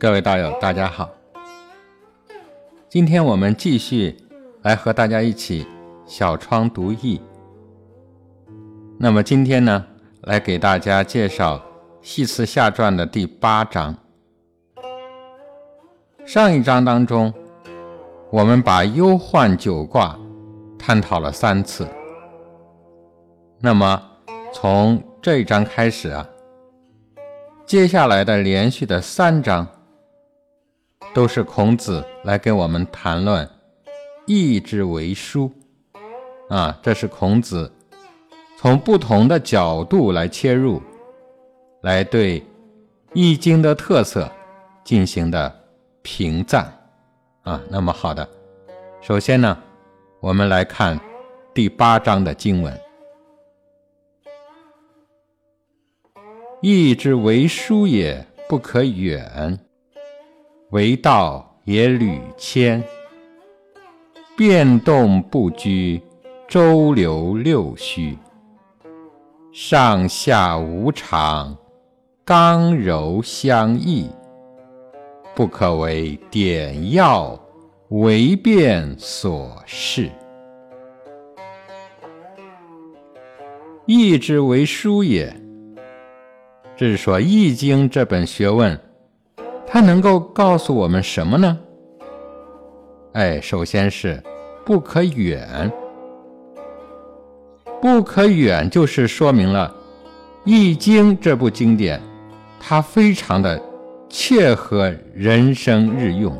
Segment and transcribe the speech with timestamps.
[0.00, 1.10] 各位道友，大家好。
[2.88, 4.16] 今天我们继续
[4.62, 5.66] 来和大家一起
[6.06, 7.20] 小窗读易。
[8.96, 9.84] 那么今天呢，
[10.22, 11.56] 来给大家介绍
[12.00, 13.92] 《系辞下传》的第八章。
[16.24, 17.34] 上一章当中，
[18.30, 20.16] 我们把忧患九卦
[20.78, 21.88] 探讨了三次。
[23.60, 24.00] 那么
[24.52, 26.24] 从这一章开始啊。
[27.66, 29.66] 接下来的连续的三章，
[31.14, 33.48] 都是孔子来给我们谈论
[34.26, 35.50] 易之为书
[36.48, 37.72] 啊，这是孔子
[38.56, 40.82] 从不同的角度来切入，
[41.82, 42.44] 来对
[43.14, 44.30] 易经的特色
[44.84, 45.64] 进行的
[46.02, 46.72] 评赞
[47.42, 47.60] 啊。
[47.68, 48.28] 那么好的，
[49.00, 49.58] 首先呢，
[50.20, 50.98] 我们来看
[51.54, 52.80] 第八章的经文。
[56.60, 59.58] 义之为书也不可远，
[60.70, 62.82] 为道也屡迁。
[64.36, 66.00] 变动不居，
[66.46, 68.16] 周流六虚，
[69.50, 71.56] 上下无常，
[72.24, 74.08] 刚柔相易，
[75.34, 77.36] 不可为点要
[77.88, 80.10] 为变所适。
[83.86, 85.34] 义之为书也。
[86.76, 88.78] 这是说《易经》这本学问，
[89.70, 91.58] 它能够告诉我们什么呢？
[93.12, 94.22] 哎，首先是
[94.64, 95.70] 不可远，
[97.80, 99.68] 不可远就是说明了
[100.50, 102.00] 《易经》这部经典，
[102.58, 103.60] 它非常的
[104.08, 106.36] 切合人生日用，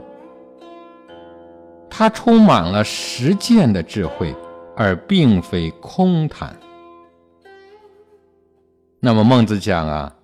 [1.90, 4.34] 它充满了实践的智慧，
[4.74, 6.56] 而并非空谈。
[9.00, 10.14] 那么孟子讲啊。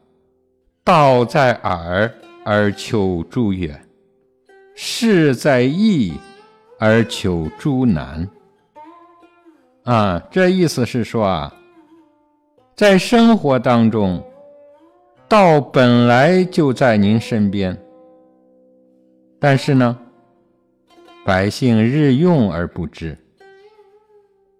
[0.86, 2.12] 道在耳
[2.44, 3.82] 而求诸远，
[4.74, 6.12] 事在易
[6.78, 8.28] 而求诸难。
[9.84, 11.54] 啊，这意思是说啊，
[12.76, 14.22] 在生活当中，
[15.26, 17.76] 道本来就在您身边，
[19.38, 19.98] 但是呢，
[21.24, 23.16] 百姓日用而不知。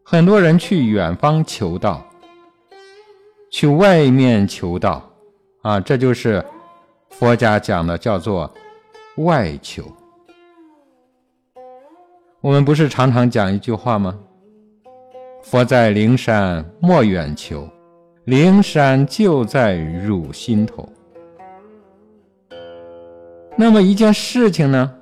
[0.02, 2.02] 很多人去远方求道，
[3.50, 5.10] 去外面求道。
[5.62, 6.44] 啊，这就是
[7.18, 8.52] 佛家讲的，叫做
[9.16, 9.84] 外求。
[12.40, 14.18] 我们不是常常讲一句话吗？
[15.42, 17.68] 佛在灵山莫远求，
[18.24, 20.88] 灵山就在汝心头。
[23.56, 24.92] 那么一件事情呢？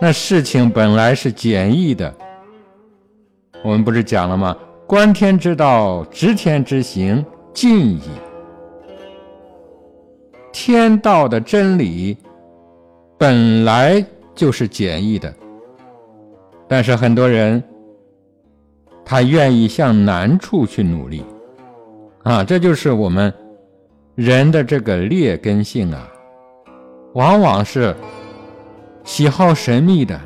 [0.00, 2.14] 那事情本来是简易的。
[3.64, 4.56] 我们不是讲了吗？
[4.86, 8.02] 观天之道，执天之行，尽矣。
[10.66, 12.18] 天道的真理
[13.16, 14.04] 本来
[14.34, 15.32] 就是简易的，
[16.66, 17.62] 但是很多人
[19.04, 21.24] 他愿意向难处去努力，
[22.24, 23.32] 啊，这就是我们
[24.16, 26.10] 人的这个劣根性啊，
[27.14, 27.94] 往往是
[29.04, 30.20] 喜好神秘的，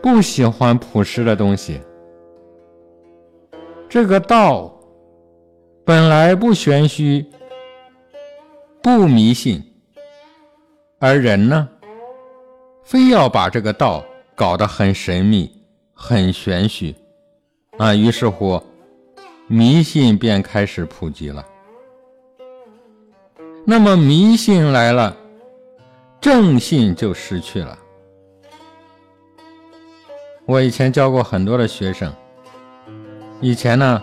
[0.00, 1.80] 不喜欢朴实的东西。
[3.88, 4.72] 这个道
[5.84, 7.26] 本来不玄虚。
[8.96, 9.62] 不迷信，
[10.98, 11.68] 而人呢，
[12.82, 14.02] 非要把这个道
[14.34, 15.52] 搞得很神秘、
[15.92, 16.96] 很玄虚，
[17.76, 18.60] 啊，于是乎，
[19.46, 21.44] 迷信便开始普及了。
[23.66, 25.14] 那么迷信来了，
[26.18, 27.78] 正信就失去了。
[30.46, 32.10] 我以前教过很多的学生，
[33.40, 34.02] 以前呢，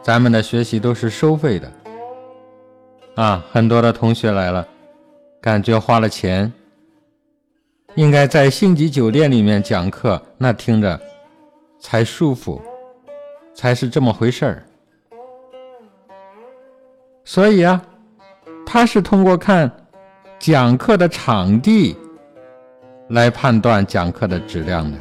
[0.00, 1.70] 咱们的学习都是收费的。
[3.18, 4.64] 啊，很多的同学来了，
[5.40, 6.52] 感觉花了钱，
[7.96, 11.00] 应该在星级酒店里面讲课，那听着
[11.80, 12.62] 才舒服，
[13.52, 14.64] 才是这么回事儿。
[17.24, 17.82] 所以啊，
[18.64, 19.68] 他是通过看
[20.38, 21.96] 讲课的场地
[23.08, 24.96] 来判断讲课的质量的。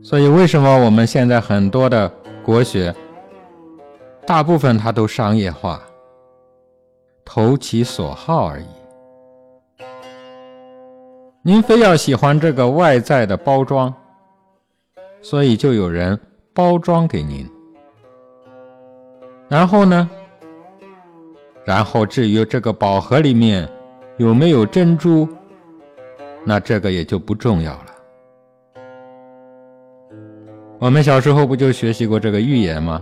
[0.00, 2.08] 所以，为什么我们现在很多的
[2.44, 2.94] 国学？
[4.26, 5.80] 大部分它都商业化，
[7.24, 8.66] 投其所好而已。
[11.42, 13.94] 您非要喜欢这个外在的包装，
[15.22, 16.18] 所以就有人
[16.52, 17.48] 包装给您。
[19.48, 20.10] 然后呢？
[21.64, 23.68] 然后至于这个宝盒里面
[24.16, 25.28] 有没有珍珠，
[26.44, 27.86] 那这个也就不重要了。
[30.80, 33.00] 我们小时候不就学习过这个寓言吗？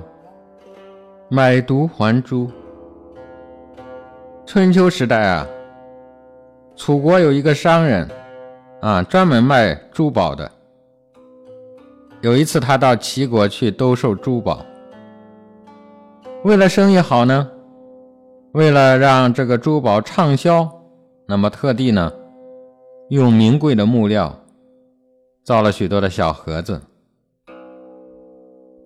[1.31, 2.51] 买椟还珠，
[4.45, 5.47] 春秋时代啊，
[6.77, 8.07] 楚国有一个商人
[8.83, 10.51] 啊，专门卖珠宝的。
[12.21, 14.65] 有一次，他到齐国去兜售珠宝，
[16.45, 17.51] 为了生意好呢，
[18.53, 20.69] 为了让这个珠宝畅销，
[21.27, 22.13] 那么特地呢，
[23.09, 24.35] 用名贵的木料
[25.43, 26.81] 造了许多的小盒子，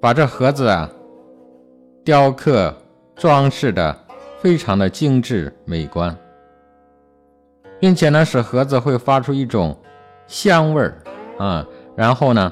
[0.01, 0.89] 把这盒子啊
[2.09, 2.75] 雕刻
[3.17, 3.95] 装饰的
[4.39, 6.17] 非常的精致美观，
[7.79, 9.79] 并且呢，使盒子会发出一种
[10.27, 11.03] 香味儿
[11.39, 12.51] 啊，然后呢。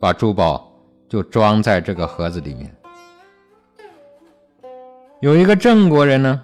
[0.00, 0.72] 把珠宝
[1.08, 2.74] 就装在这个盒子里面。
[5.20, 6.42] 有一个郑国人呢，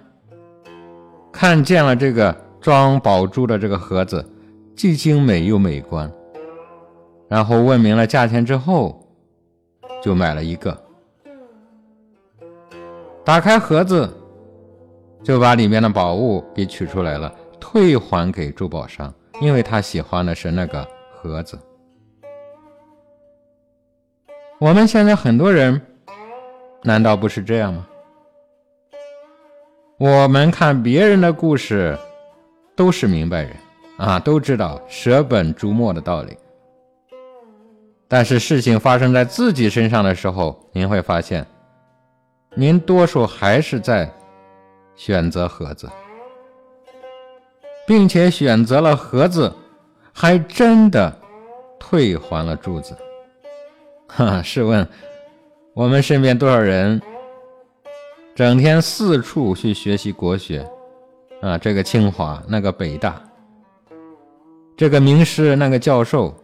[1.33, 4.25] 看见了这个装宝珠的这个盒子，
[4.73, 6.09] 既精美又美观，
[7.27, 9.05] 然后问明了价钱之后，
[10.01, 10.86] 就买了一个。
[13.27, 14.09] 打开盒子，
[15.21, 17.29] 就把里面的宝物给取出来了，
[17.59, 21.59] 退还给珠宝商，因为他喜欢的是那个盒子。
[24.59, 25.81] 我们现在很多人，
[26.83, 27.85] 难道不是这样吗？
[29.97, 31.99] 我们看别人的故事，
[32.77, 33.51] 都是明白人
[33.97, 36.37] 啊，都知道舍本逐末的道理。
[38.07, 41.45] 但是事情发生在自己身上的时候，您会发现，
[42.59, 44.11] 您多数还是在
[44.95, 45.87] 选择盒子，
[47.85, 49.53] 并且选择了盒子，
[50.11, 51.15] 还真的
[51.77, 52.97] 退还了珠子。
[54.07, 54.87] 哈，试问，
[55.75, 56.99] 我们身边多少人
[58.33, 60.67] 整天四处去学习国学
[61.43, 61.59] 啊？
[61.59, 63.21] 这个清华，那个北大，
[64.75, 66.35] 这个名师，那个教授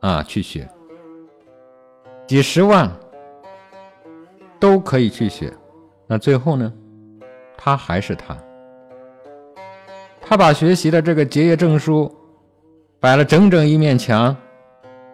[0.00, 0.68] 啊，去学，
[2.26, 2.90] 几十万
[4.58, 5.52] 都可以去学，
[6.12, 6.72] 那最后呢，
[7.56, 8.36] 他还是他，
[10.20, 12.12] 他把学习的这个结业证书
[12.98, 14.36] 摆了整整一面墙，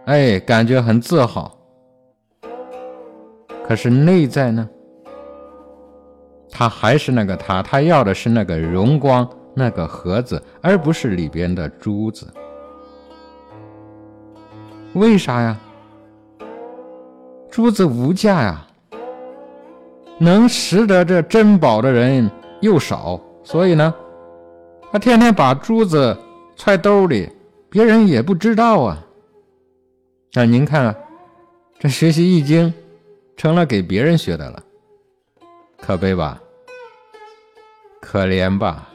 [0.06, 1.54] 哎，感觉很自豪。
[3.68, 4.66] 可是内在呢？
[6.50, 12.26] 他还是那个他，他要的是那个荣光，那个盒子，而不是里边的珠子。
[14.94, 15.60] 为啥呀？
[17.50, 18.65] 珠子无价呀，
[20.18, 22.30] 能识得这珍宝的人
[22.60, 23.94] 又少，所以呢，
[24.90, 26.16] 他天天把珠子
[26.56, 27.28] 揣兜里，
[27.68, 29.04] 别人也不知道啊。
[30.32, 30.94] 那您看啊，
[31.78, 32.72] 这学习易经。
[33.38, 34.62] 成了给别人学的了，
[35.78, 36.40] 可悲吧？
[38.00, 38.88] 可怜吧？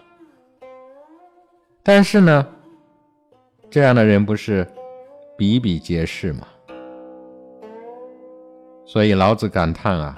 [1.83, 2.47] 但是呢，
[3.69, 4.67] 这样的人不是
[5.38, 6.47] 比比皆是吗？
[8.83, 10.17] 所以老子感叹啊：“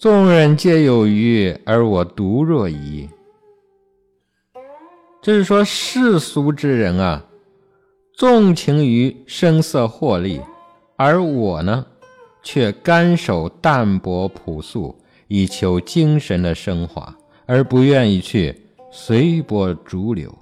[0.00, 3.06] 众人皆有余，而我独若遗。”
[5.20, 7.22] 就是说，世俗之人啊，
[8.14, 10.40] 纵情于声色获利，
[10.96, 11.84] 而我呢？
[12.42, 14.98] 却甘守淡泊朴素，
[15.28, 17.14] 以求精神的升华，
[17.44, 18.58] 而不愿意去
[18.90, 20.34] 随波逐流。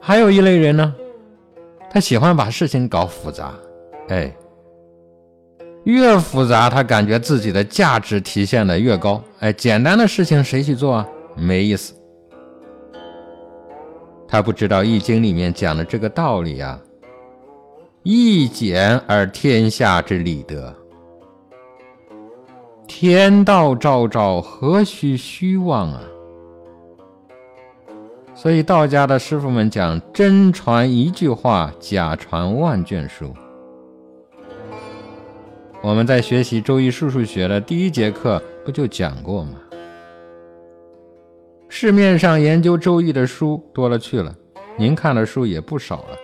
[0.00, 0.94] 还有一类人呢，
[1.90, 3.52] 他喜欢把事情搞复杂，
[4.08, 4.34] 哎，
[5.88, 9.22] 越复杂，他感觉自己的价值体现的越高。
[9.38, 11.08] 哎，简单的事情谁去做啊？
[11.34, 11.94] 没意思。
[14.28, 16.78] 他不知道《易经》里面讲的这个道理啊。
[18.02, 20.74] 易简而天下之理得，
[22.86, 26.02] 天道昭昭，何须虚妄啊？
[28.34, 33.32] 所以道家的师傅们讲：真传一句话，假传万卷书。
[35.80, 39.52] 我们在学习《周易》数数学的第一节课不就讲过吗？
[41.68, 44.34] 市面上研究《周易》的书多了去了，
[44.76, 46.16] 您看的书也不少了。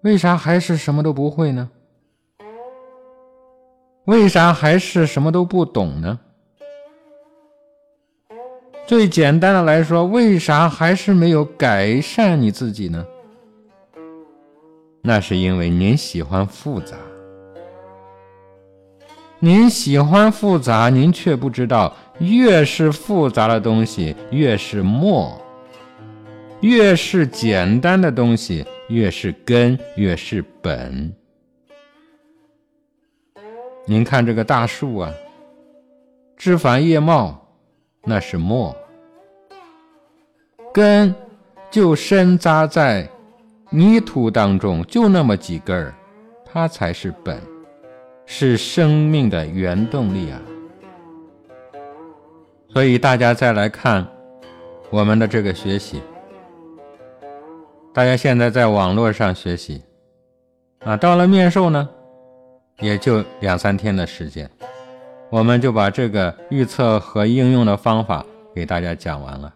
[0.00, 1.70] 为啥还是什么都不会呢？
[4.06, 6.18] 为啥还是什么都不懂呢？
[8.86, 13.06] 最简单的来说，为啥还是没有改善你自己呢？
[15.00, 16.96] 那是因为您喜欢复杂，
[19.40, 25.40] 您喜欢复杂，您却不知道，越是复杂的东西越是末，
[26.60, 28.66] 越是简单的东西。
[28.88, 31.14] 越是根，越是本。
[33.84, 35.12] 您看这个大树啊，
[36.38, 37.38] 枝繁叶茂，
[38.04, 38.74] 那是末；
[40.72, 41.14] 根
[41.70, 43.06] 就深扎在
[43.68, 45.94] 泥土当中，就那么几根儿，
[46.46, 47.38] 它才是本，
[48.30, 50.38] 是生命的原动力啊。
[52.68, 54.06] 所以大家再来看
[54.90, 56.02] 我们的这个学习，
[57.94, 59.82] 大家现在在网络上学习，
[60.80, 61.88] 啊，到了面授呢，
[62.80, 64.48] 也就两三天的时间，
[65.30, 69.52] 我们就把这个预测和应用的方法给大家讲完了。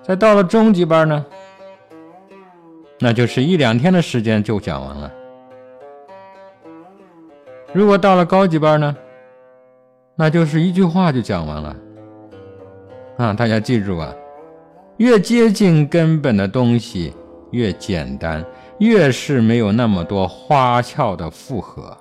[0.00, 1.26] 再到了中级班呢，
[3.00, 5.12] 那就是一两天的时间就讲完了。
[7.74, 8.96] 如果到了高级班呢？
[10.16, 11.76] 那就是一句话就讲完了，
[13.18, 14.12] 啊，大家记住啊，
[14.96, 17.14] 越接近根本的东西
[17.52, 18.44] 越简单，
[18.78, 21.96] 越是没有那么多花俏的复合。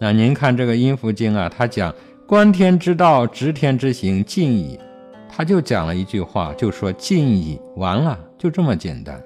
[0.00, 1.94] 那您看这个《阴符经》啊，他讲
[2.26, 4.78] 观天之道，执天之行，尽矣，
[5.28, 9.18] 他就讲了一句话，就说尽矣，完了，就这么简单。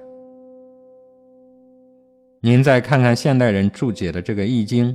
[2.45, 4.93] 您再看看现代人注解的这个《易经》。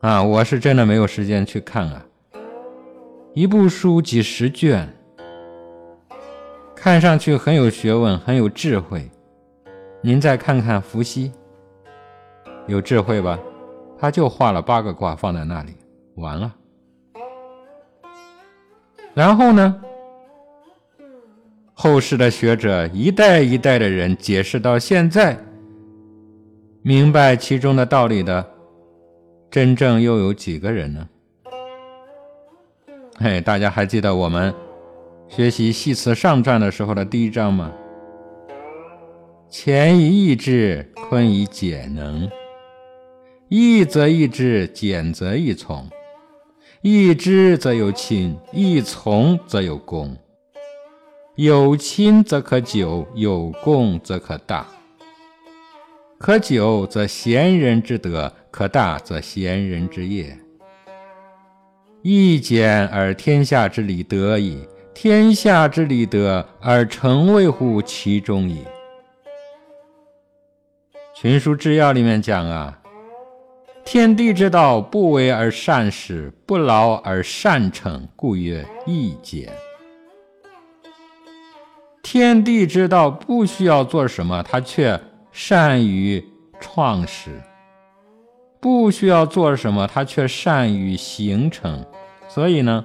[0.00, 2.04] 啊，我是真的没有时间去看啊！
[3.34, 4.92] 一部书几十卷，
[6.74, 9.08] 看上去很有学问，很有智慧。
[10.02, 11.30] 您再看看伏羲，
[12.66, 13.38] 有智慧吧？
[13.96, 15.76] 他就画了八个卦放在那里，
[16.16, 16.52] 完了。
[19.14, 19.80] 然后呢，
[21.74, 25.38] 后世的学者一代一代的人解释到现在，
[26.86, 28.46] 明白其中的道理的。
[29.50, 31.08] 真正又有几个人呢？
[33.18, 34.54] 嘿，大家还记得我们
[35.26, 37.72] 学习《系辞上传》的时候的第一章吗？
[39.50, 42.30] 乾以易之，坤以简能。
[43.48, 45.88] 易则易之，简则易从。
[46.82, 50.14] 易之则有亲，易从则有功。
[51.36, 54.66] 有亲则可久，有功则可大。
[56.24, 58.32] 可久则贤人之德。
[58.50, 60.38] 可大则贤人之业，
[62.00, 68.64] 易简而天下之理得矣；天下之理得而成为乎其中矣。
[71.14, 72.80] 群书治要里面讲啊，
[73.84, 79.52] 天地之道，不为而善始，不劳而善成，故曰易简。
[82.02, 84.98] 天地之道不需要做什么，他却
[85.36, 86.24] 善于
[86.60, 87.42] 创始。
[88.60, 91.84] 不需要做什么，他却善于形成，
[92.28, 92.84] 所以呢，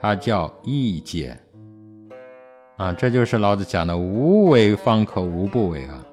[0.00, 1.36] 他叫易简
[2.76, 2.92] 啊。
[2.92, 6.06] 这就是老子讲的“无为方可无不为”啊。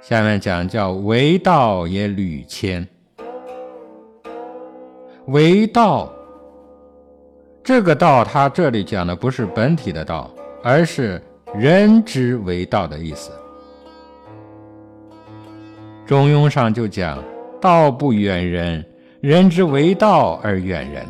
[0.00, 2.86] 下面讲叫“为道也屡迁”，
[5.26, 6.08] 为道
[7.64, 10.30] 这个道，他这里讲的不是本体的道，
[10.62, 11.20] 而是
[11.54, 13.30] 人之为道的意思。
[16.04, 17.22] 中庸上就讲
[17.60, 18.84] ：“道不远人，
[19.20, 21.06] 人之为道而远人，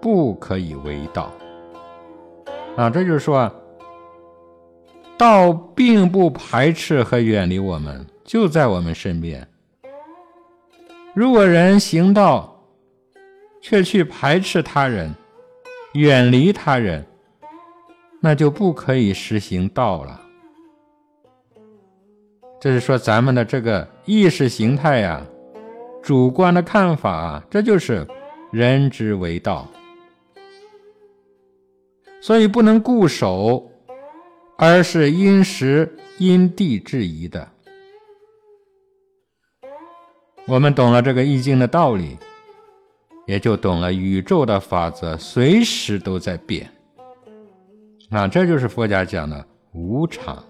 [0.00, 1.32] 不可以为道。”
[2.76, 3.50] 啊，这就是说，
[5.16, 9.46] 道并不排斥和远离我们，就在我们身边。
[11.14, 12.54] 如果人行道，
[13.60, 15.12] 却去排斥他人、
[15.94, 17.04] 远离他人，
[18.20, 20.20] 那就不可以实行道了。
[22.60, 25.24] 这是说咱们的这个意识形态呀，
[26.02, 28.04] 主观的看法，这就是
[28.50, 29.68] 人之为道，
[32.20, 33.70] 所以不能固守，
[34.56, 37.48] 而是因时因地制宜的。
[40.48, 42.18] 我们懂了这个易经的道理，
[43.26, 46.68] 也就懂了宇宙的法则随时都在变。
[48.10, 50.42] 啊，这就是佛家讲的无常。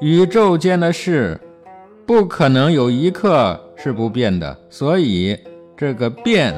[0.00, 1.40] 宇宙间的事，
[2.06, 5.36] 不可能有一刻是不变的，所以
[5.74, 6.54] 这个变，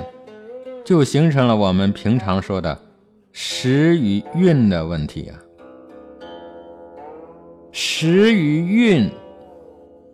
[0.84, 2.76] 就形成了我们平常说的
[3.30, 5.38] 时与运的问题啊。
[7.70, 9.08] 时与运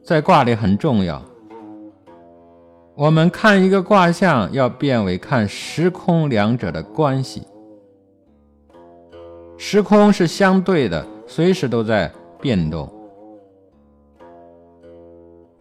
[0.04, 1.22] 在卦里很重要。
[2.94, 7.42] 我们看一个卦象，要变为看时空两者的关系。
[9.58, 12.10] 时空是相对的，随时都在
[12.40, 12.92] 变动。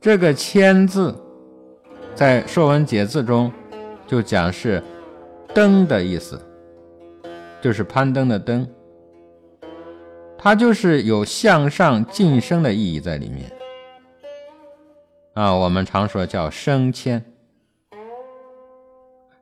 [0.01, 1.15] 这个“千”字，
[2.13, 3.51] 在《说文解字》中
[4.05, 4.83] 就讲是
[5.53, 6.39] “登”的意思，
[7.61, 8.67] 就是攀登的“登”，
[10.37, 13.51] 它就是有向上晋升的意义在里面。
[15.33, 17.25] 啊，我们常说叫升迁，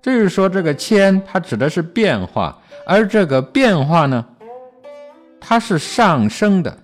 [0.02, 2.58] 这就是说这个“迁”它指的是变化，
[2.88, 4.26] 而这个变化呢，
[5.46, 6.76] 它是上升的。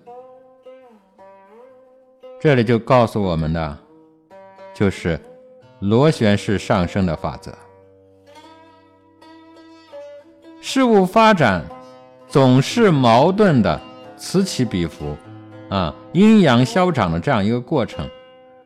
[2.42, 3.78] 这里就告诉我们的，
[4.74, 5.18] 就是
[5.80, 7.54] 螺旋式上升的法则。
[10.62, 11.66] 事物发展
[12.28, 13.80] 总是矛盾的，
[14.18, 15.16] 此起彼伏，
[15.70, 18.08] 啊，阴阳消长的这样一个过程。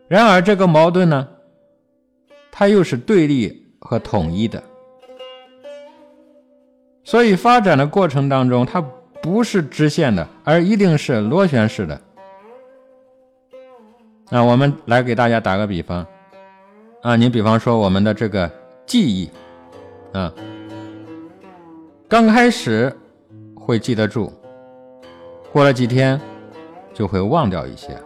[0.08, 1.28] 然而，这个矛盾呢，
[2.52, 4.62] 它又是对立和统一的。
[7.04, 8.84] 所以，发展的过程当中，它
[9.24, 12.02] 不是直线的，而一定是螺旋式的。
[14.30, 16.06] 那我们来给大家打个比方，
[17.02, 18.52] 啊，你比方说我们的这个
[18.86, 19.32] 记忆，
[20.12, 20.32] 啊。
[22.10, 22.94] 刚开始
[23.56, 24.32] 会记得住，
[25.54, 26.20] 过了几天
[26.94, 27.98] 就会忘掉一些。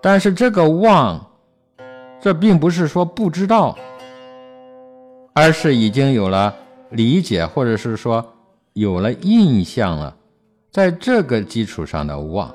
[0.00, 1.22] 但是这个忘，
[2.18, 3.76] 这并不是说不知道，
[5.34, 6.54] 而是已经有了
[6.88, 8.26] 理解，或者是说
[8.80, 10.16] 有了印象了，
[10.70, 12.50] 在这个基础上的忘。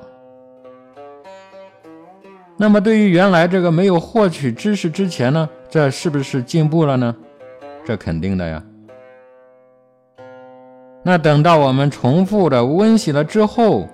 [2.56, 7.14] 那么对于原来这个没有获取知识之前呢，这是不是进步了呢？
[7.84, 8.60] 这肯定的呀。
[11.04, 13.86] 那等到我们重复的温习了之后，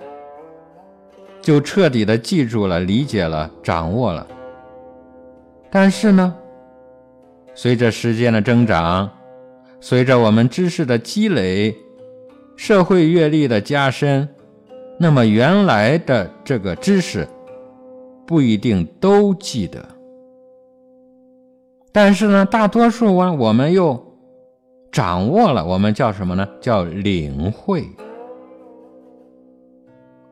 [1.39, 4.25] 就彻底的记住了、理解了、掌握了。
[5.69, 6.33] 但是呢，
[7.53, 9.07] 随着时间的增长，
[9.79, 11.77] 随着我们知识的积累、
[12.55, 14.27] 社会阅历的加深，
[14.99, 17.27] 那么原来的这个知识
[18.25, 19.83] 不一定都记得。
[21.91, 24.01] 但是呢，大多数啊，我们又。
[24.91, 26.47] 掌握了，我们叫什么呢？
[26.61, 27.83] 叫领会。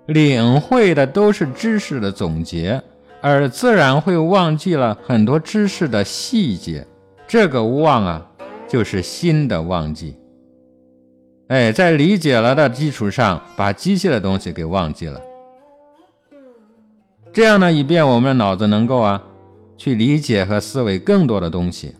[0.05, 2.79] 领会的都是知识的总结，
[3.21, 6.85] 而自然会忘记了很多知识的细节。
[7.27, 8.31] 这个忘啊，
[8.67, 10.15] 就是新的忘记。
[11.51, 15.19] 哎，在理解了的基础上，把机械的东西给忘记了。
[17.33, 19.21] 这样呢，以便我们的脑子能够啊，
[19.75, 21.93] 去理解和思维更多的东西。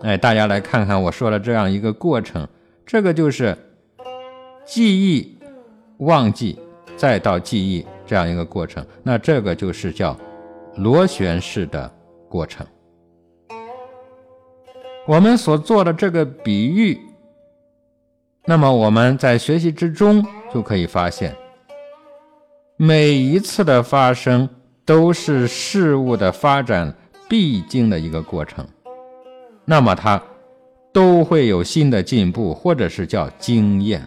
[0.00, 2.48] 哎，大家来看看我说的这样一个过程，
[2.86, 3.54] 这个就是
[4.64, 5.36] 记忆、
[5.98, 6.58] 忘记，
[6.96, 8.82] 再到记忆这样一个过程。
[9.02, 10.16] 那这个就是叫
[10.76, 11.92] 螺旋式的
[12.26, 12.66] 过程。
[15.06, 16.98] 我们所做的这个比喻，
[18.44, 21.34] 那么我们在学习之中就可以发现，
[22.76, 24.48] 每一次的发生
[24.84, 26.92] 都是事物的发展
[27.28, 28.66] 必经的一个过程。
[29.64, 30.20] 那么它
[30.92, 34.02] 都会有新的进步，或者是叫经验。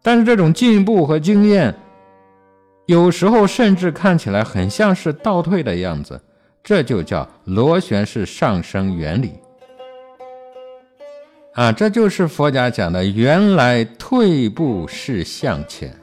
[0.00, 1.74] 但是这种进步和经验，
[2.86, 6.20] 有时候甚至看起来很像是倒退的样子，
[6.62, 9.32] 这就叫螺旋式上升原理。
[11.54, 15.94] 啊，这就是佛家讲的，原来退步是向前。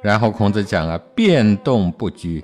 [0.00, 2.42] 然后孔子讲啊，变动不居。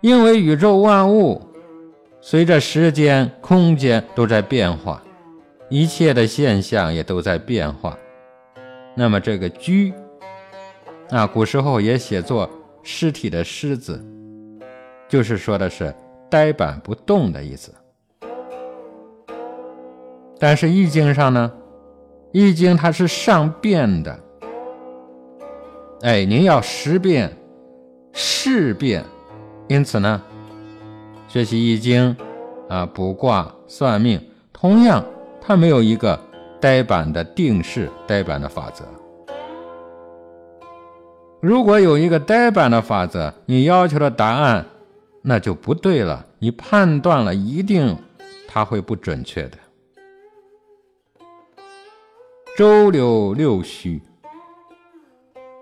[0.00, 1.42] 因为宇宙万物
[2.20, 5.02] 随着时间、空间都在变化，
[5.68, 7.98] 一切的现象也都在变化。
[8.94, 9.92] 那么这个“居”，
[11.10, 12.48] 啊，古时候也写作
[12.84, 14.00] 尸体的“尸”字，
[15.08, 15.92] 就是说的是
[16.34, 17.72] 呆板不动的意思。
[20.36, 21.52] 但是《易经》上呢，
[22.32, 24.18] 《易经》它是上变的，
[26.02, 27.32] 哎，您要识变、
[28.12, 29.04] 事变。
[29.68, 30.20] 因此呢，
[31.28, 32.16] 学习易经
[32.68, 34.20] 啊，卜卦算命，
[34.52, 35.04] 同样
[35.40, 36.18] 它没有一个
[36.60, 38.84] 呆板的定式、呆板的法则。
[41.40, 44.66] 如果有一个呆板的法则，你要求的答案
[45.26, 47.96] 那就不对了，你判断了一定
[48.46, 49.56] 它会不准确的。
[52.54, 54.02] 周流六虚，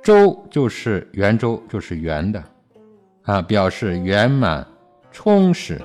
[0.03, 2.43] 周就是圆周，就是圆的。
[3.23, 4.67] 啊，表示圆满、
[5.13, 5.81] 充实，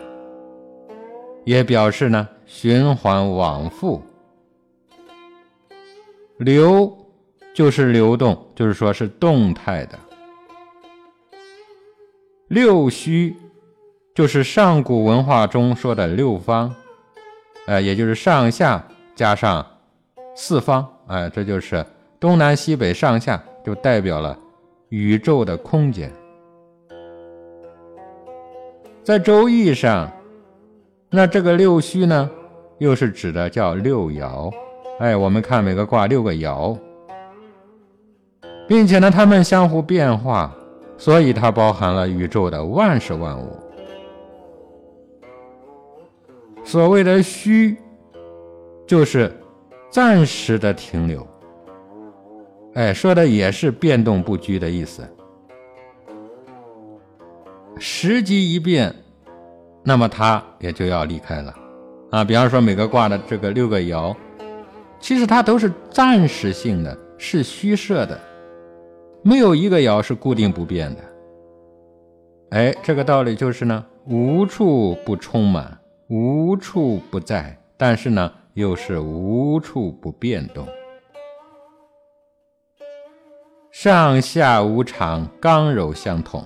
[1.45, 4.01] 也表示呢循环往复。
[6.39, 6.97] 流
[7.53, 9.99] 就是流动，就是说是动态的。
[12.47, 13.35] 六虚
[14.17, 16.73] 就是上古文化中说的六方，
[17.67, 18.83] 呃，也就是上下
[19.15, 19.63] 加上
[20.35, 21.85] 四方，哎，这就是
[22.19, 24.35] 东南西北上下，就代表了
[24.89, 26.11] 宇宙的空间。
[29.03, 30.11] 在《周易》上，
[31.11, 32.27] 那这个六虚呢，
[32.79, 34.51] 又是指的叫六爻。
[34.97, 36.75] 哎，我们看每个卦六个爻，
[38.67, 40.51] 并且呢，它们相互变化，
[40.97, 43.55] 所以它包含了宇宙的万事万物。
[46.67, 47.77] 所谓的虚，
[48.85, 49.31] 就是
[49.89, 51.25] 暂时的停留。
[52.73, 55.01] 哎，说的也是变动不居的意思。
[57.79, 58.93] 时机一变，
[59.81, 61.55] 那么它也就要离开了
[62.11, 62.21] 啊。
[62.25, 64.13] 比方说每个卦的这个六个爻，
[64.99, 68.19] 其实它都是暂时性的，是虚设的，
[69.23, 71.01] 没有一个爻是固定不变的。
[72.49, 75.76] 哎，这个道理就是呢，无处不充满，
[76.09, 80.65] 无处不在，但是呢，又是无处不变动。
[83.71, 86.45] 上下无常，刚柔相统。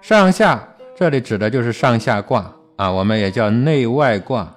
[0.00, 4.52] 上下这里指的就是上下卦啊，我们也叫内外卦。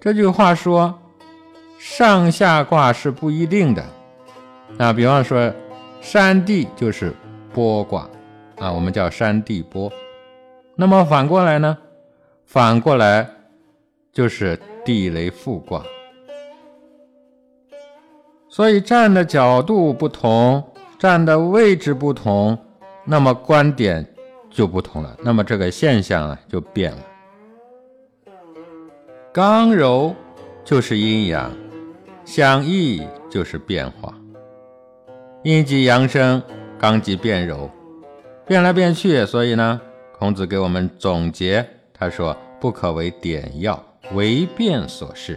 [0.00, 0.98] 这句话说，
[1.78, 3.84] 上下卦是不一定的。
[4.78, 5.52] 啊，比方说
[6.00, 7.12] 山地就是
[7.52, 8.08] 波卦
[8.58, 9.92] 啊，我们叫山地波。
[10.82, 11.78] 那么反过来呢？
[12.44, 13.24] 反过来
[14.12, 15.80] 就是地雷复卦。
[18.48, 20.60] 所以站的角度不同，
[20.98, 22.58] 站的位置不同，
[23.04, 24.04] 那么观点
[24.50, 25.16] 就不同了。
[25.22, 26.98] 那么这个现象啊就变了。
[29.32, 30.12] 刚柔
[30.64, 31.48] 就是阴阳，
[32.24, 34.12] 相异就是变化。
[35.44, 36.42] 阴极阳生，
[36.76, 37.70] 刚极变柔，
[38.44, 39.24] 变来变去。
[39.24, 39.80] 所以呢，
[40.22, 45.36] 孔子给我们总结，他说：“不可为点要，为变所适。”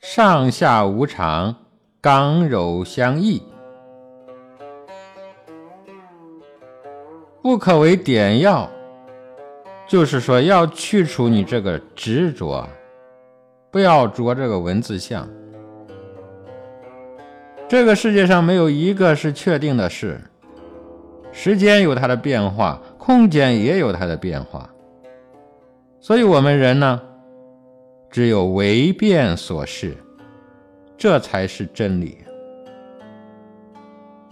[0.00, 1.54] 上下无常，
[2.00, 3.42] 刚柔相易，
[7.42, 8.66] 不可为点要。
[9.86, 12.66] 就是说，要去除你这个执着，
[13.70, 15.28] 不要着这个文字相。
[17.68, 20.18] 这个世界上没有一个是确定的事，
[21.36, 24.70] 时间有它的变化，空间也有它的变化。
[25.98, 27.02] 所以，我们人呢，
[28.08, 29.96] 只有为变所适。
[30.96, 32.18] 这才是真理。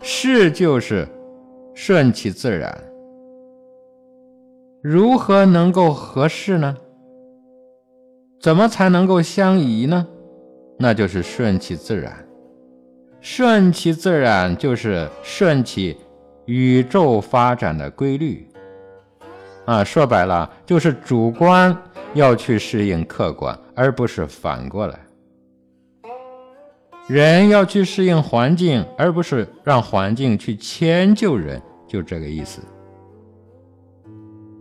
[0.00, 1.06] 事就是
[1.74, 2.72] 顺其自然，
[4.80, 6.76] 如何能够合适呢？
[8.40, 10.06] 怎么才能够相宜呢？
[10.78, 12.26] 那就是顺其自然。
[13.20, 15.96] 顺其自然就是顺其
[16.46, 18.46] 宇宙发展的规律。
[19.64, 21.76] 啊，说白了就是主观
[22.14, 24.98] 要去适应客观，而不是反过来。
[27.08, 32.60] 人要去适应环境，而不是让环境去迁就人，就这个意思。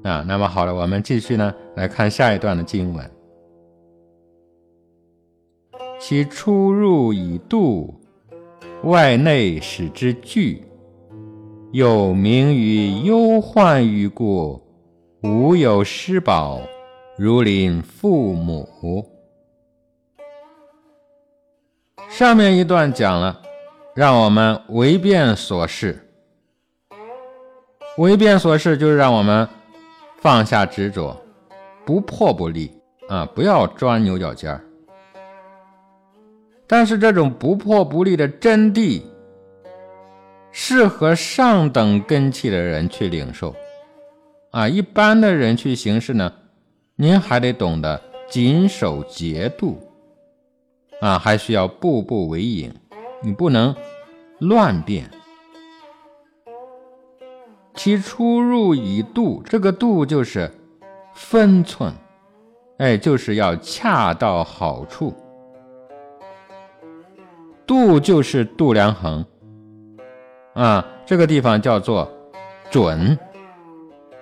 [0.03, 3.11] 啊，那么好了，我们继续呢，来看下一段的经文。
[5.99, 7.93] 其出入以度，
[8.83, 10.63] 外内使之聚，
[11.71, 14.61] 又名于忧患于故，
[15.23, 16.59] 无有失宝，
[17.17, 19.09] 如临父母。
[22.09, 23.41] 上面一段讲了，
[23.95, 25.97] 让我们为变所事。
[27.97, 29.47] 为变所事就是让我们
[30.17, 31.15] 放下执着，
[31.85, 32.69] 不破不立
[33.07, 34.61] 啊，不要钻牛角尖儿。
[36.67, 39.01] 但是这种不破不立的真谛，
[40.51, 43.55] 适合上等根器的人去领受
[44.51, 44.67] 啊。
[44.67, 46.31] 一般的人去行事呢，
[46.95, 49.79] 您还得懂得谨守节度。
[50.99, 52.71] 啊，还需要步步为营，
[53.23, 53.75] 你不能
[54.37, 55.09] 乱变。
[57.73, 60.51] 其出入以度，这个度就是
[61.15, 61.91] 分寸，
[62.77, 65.11] 哎，就是要恰到好处。
[67.65, 69.25] 度就是度量衡，
[70.53, 72.11] 啊，这个地方叫做
[72.69, 73.17] 准。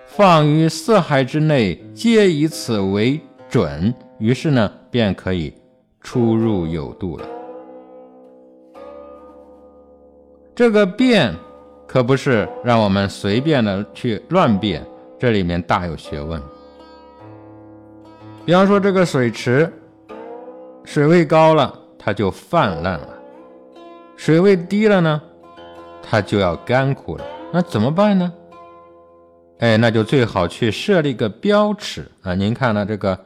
[0.05, 5.53] 放于四海之内，皆以此为准，于是呢，便可以。
[6.01, 7.25] 出入有度了，
[10.55, 11.35] 这个变
[11.85, 14.83] 可不是让我们随便的去乱变，
[15.19, 16.41] 这里面大有学问。
[18.45, 19.71] 比方说，这个水池
[20.85, 23.09] 水位高了，它就泛滥了；
[24.15, 25.21] 水位低了呢，
[26.01, 27.25] 它就要干枯了。
[27.51, 28.31] 那怎么办呢？
[29.59, 32.33] 哎，那就最好去设立个标尺啊！
[32.33, 33.19] 您看了这个，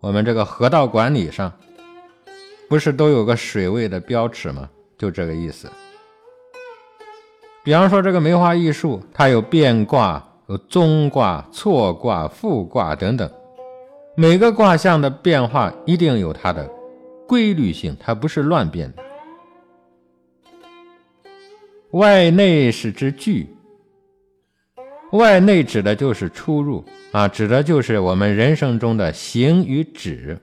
[0.00, 1.52] 我们这个河道管理上。
[2.68, 4.68] 不是都有个水位的标尺吗？
[4.98, 5.70] 就这个意思。
[7.62, 13.30] 比方说这个梅花易数，它有变卦、有综卦、错卦、复卦等等，
[14.16, 16.68] 每个卦象的变化一定有它的
[17.28, 19.02] 规律性，它不是乱变的。
[21.96, 23.48] 外内是之聚，
[25.12, 30.38] 外内指的就是出入啊，指的就是我们人生中的行与止。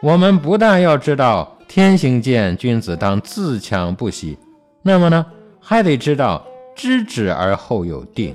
[0.00, 4.38] 我们不但要知道天行健，君子当自强不息，
[4.80, 5.26] 那么呢，
[5.60, 6.42] 还得知道
[6.74, 8.34] 知止而后有定。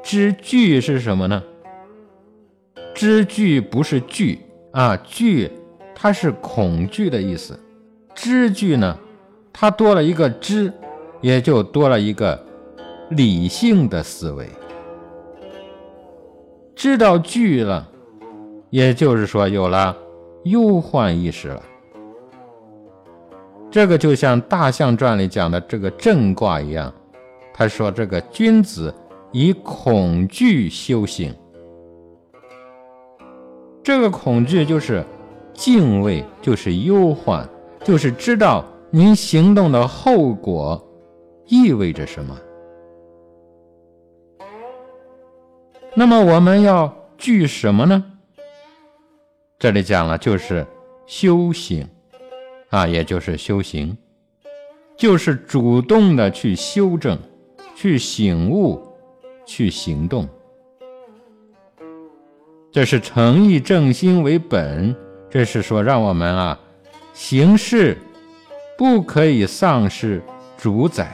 [0.00, 1.42] 知惧是什么呢？
[2.94, 4.38] 知惧不是惧
[4.70, 5.50] 啊，惧
[5.92, 7.58] 它是恐惧的意思。
[8.16, 8.98] 知惧呢，
[9.52, 10.72] 它多了一个知，
[11.20, 12.42] 也就多了一个
[13.10, 14.48] 理性的思维。
[16.74, 17.88] 知道惧了，
[18.70, 19.96] 也就是说有了
[20.44, 21.62] 忧患意识了。
[23.70, 26.92] 这个就像《大象传》里讲的这个震卦一样，
[27.52, 28.92] 他说这个君子
[29.32, 31.34] 以恐惧修行。
[33.82, 35.04] 这个恐惧就是
[35.52, 37.48] 敬畏，就是忧患，
[37.86, 40.84] 就是知道您行动的后果
[41.46, 42.36] 意味着什么。
[45.94, 48.04] 那么我们要惧什么呢？
[49.56, 50.66] 这里讲了，就是
[51.06, 51.88] 修行
[52.70, 53.96] 啊，也就是修行，
[54.96, 57.16] 就是主动的去修正、
[57.76, 58.82] 去醒悟、
[59.46, 60.28] 去行动。
[62.72, 64.92] 这是诚意正心为本，
[65.30, 66.60] 这是说让我们啊
[67.16, 67.96] 行事
[68.76, 70.22] 不可以丧失
[70.58, 71.10] 主宰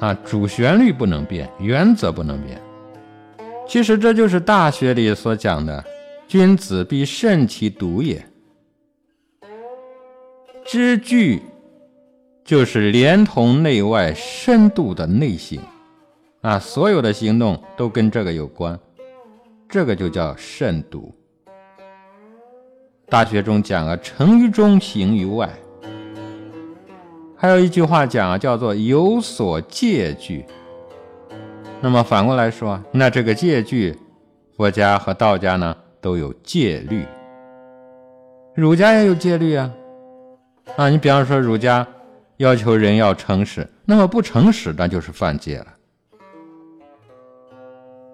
[0.00, 2.60] 啊，主旋律不能变，原则不能变。
[3.64, 5.82] 其实这就是《大学》里所讲的
[6.26, 8.20] “君子必慎其独也”。
[10.66, 11.40] 知句
[12.44, 15.60] 就是连同内外深度的内心
[16.40, 18.76] 啊，所有的行动都跟这个有关。
[19.68, 21.14] 这个就叫慎独。
[23.10, 25.48] 大学中讲啊，成于中，行于外。
[27.36, 30.44] 还有一句话讲啊，叫做有所戒惧。
[31.80, 33.96] 那么反过来说，那这个戒惧，
[34.56, 37.06] 佛家和道家呢都有戒律，
[38.54, 39.70] 儒家也有戒律啊。
[40.76, 41.86] 啊，你比方说儒家
[42.36, 45.66] 要求人要诚实，那么不诚实那就是犯戒了。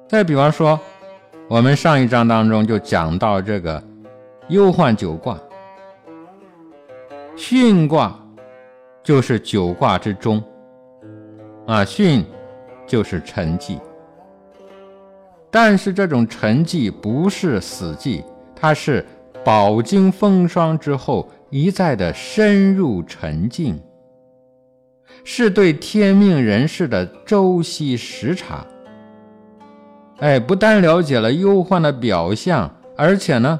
[0.08, 0.78] 再比方说。
[1.46, 3.80] 我们上一章当中就讲到这个
[4.48, 5.38] 忧患九卦，
[7.34, 8.14] 巽卦
[9.02, 10.42] 就是九卦之中，
[11.66, 12.22] 啊，巽
[12.86, 13.78] 就是沉寂。
[15.50, 18.22] 但是这种沉寂不是死寂，
[18.54, 19.04] 它是
[19.42, 23.80] 饱经风霜之后一再的深入沉静，
[25.24, 28.66] 是对天命人事的周悉实察。
[30.18, 33.58] 哎，不但了解了忧患的表象，而且呢，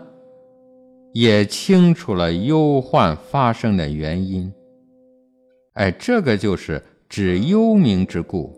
[1.15, 4.53] 也清楚了忧患发生的原因。
[5.75, 8.53] 哎，这个就是指幽冥之故，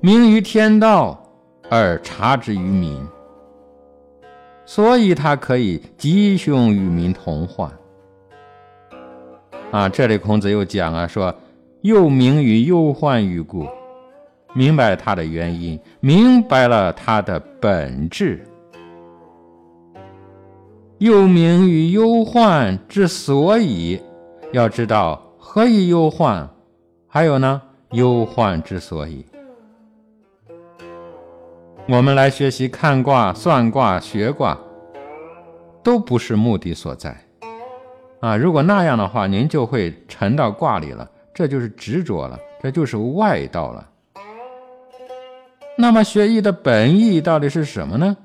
[0.00, 1.22] 明于天道
[1.68, 3.06] 而察之于民，
[4.64, 7.70] 所以他可以吉凶与民同患。
[9.72, 11.34] 啊，这里孔子又讲啊，说
[11.82, 13.66] 又明于忧患于故。
[14.54, 18.42] 明白它的原因，明白了它的本质，
[20.98, 24.00] 又明于忧患之所以，
[24.52, 26.48] 要知道何以忧患，
[27.06, 29.22] 还有呢，忧患之所以。
[31.86, 34.58] 我们来学习看卦、算卦、学卦，
[35.82, 37.14] 都不是目的所在
[38.20, 38.34] 啊！
[38.34, 43.86] 如果那样的话，您就会沉到卦里了，这就是执着了，这就是外道了。
[45.76, 48.16] 那么学艺的本意到底是什么呢？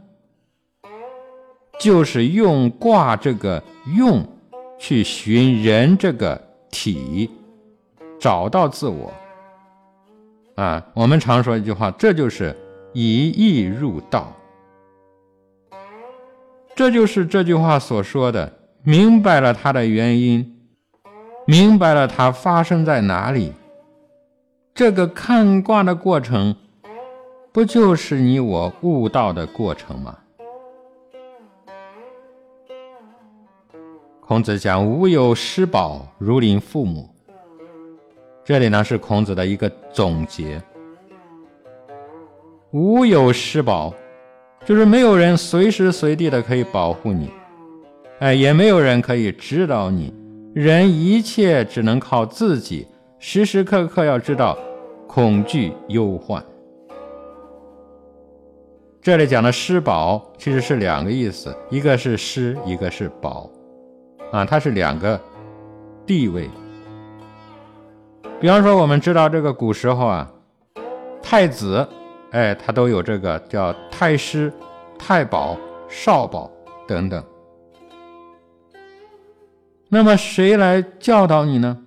[1.82, 3.62] 就是用卦这个
[3.98, 4.24] 用
[4.78, 6.40] 去寻人这个
[6.70, 7.28] 体，
[8.20, 9.12] 找到自我。
[10.54, 12.56] 啊，我们常说一句话，这就是
[12.94, 14.32] 以意入道。
[16.76, 20.56] 这就是这句话所说的，明白了它的原因，
[21.48, 23.54] 明白了它发生在哪里，
[24.76, 26.56] 这个看卦的过程。
[27.52, 30.20] 不就是你我悟道的过程吗？
[34.32, 37.10] 孔子讲“无有失宝，如临父母”。
[38.46, 40.64] 这里呢是孔子的一个总结。
[42.72, 43.94] 无有失宝，
[44.64, 47.30] 就是没有人随时随地的可以保护你，
[48.20, 50.14] 哎，也没有人可以指导你，
[50.54, 52.88] 人一切只能靠自己，
[53.20, 54.58] 时时刻刻要知道
[55.10, 56.42] 恐惧忧患。
[59.02, 63.50] 这里讲的施宝其实是两个意思，一个是施，一个是宝，
[64.32, 65.20] 啊，它是两个
[66.06, 66.50] 地位。
[68.40, 70.32] 比方说，我们知道这个古时候啊，
[71.22, 71.88] 太子，
[72.32, 74.52] 哎，他都有这个叫太师、
[74.98, 76.50] 太保、少保
[76.88, 77.24] 等等。
[79.90, 81.78] 那么谁来教导你呢？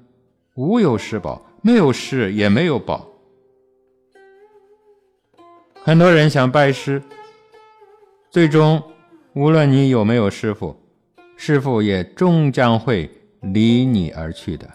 [0.54, 3.08] 无有师宝，没有师也没有宝。
[5.82, 7.02] 很多人想拜师，
[8.30, 8.80] 最终
[9.34, 10.76] 无论你有没有师傅，
[11.36, 14.68] 师傅也终将会离你而去的。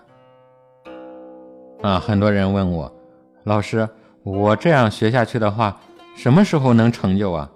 [1.81, 2.93] 啊，很多人问我，
[3.43, 3.87] 老师，
[4.23, 5.79] 我这样学下去的话，
[6.15, 7.49] 什么时候能成就啊？